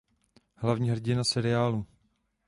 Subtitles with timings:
[0.55, 1.85] Hlavní hrdina seriálu.